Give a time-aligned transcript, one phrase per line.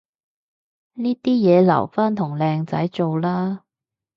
[0.95, 3.65] 呢啲嘢留返同靚仔做啦